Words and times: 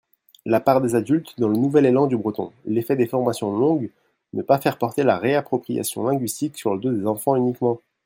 La 0.47 0.59
part 0.59 0.81
des 0.81 0.95
adultes 0.95 1.39
dans 1.39 1.47
le 1.47 1.55
nouvel 1.57 1.85
élan 1.85 2.07
du 2.07 2.17
breton 2.17 2.51
(l'effet 2.65 2.95
des 2.95 3.05
formations 3.05 3.55
longues, 3.55 3.91
ne 4.33 4.41
pas 4.41 4.57
faire 4.57 4.79
porter 4.79 5.03
la 5.03 5.19
réappropriation 5.19 6.03
linguistique 6.07 6.57
sur 6.57 6.73
le 6.73 6.79
dos 6.79 6.91
des 6.91 7.05
enfants 7.05 7.35
uniquement...). 7.35 7.79